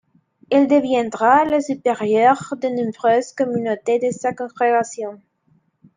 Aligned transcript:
Elle 0.49 0.67
deviendra 0.67 1.45
la 1.45 1.61
supérieure 1.61 2.55
de 2.59 2.69
nombreuses 2.69 3.33
communautés 3.33 3.99
de 3.99 4.09
sa 4.11 4.33
congrégation. 4.33 5.21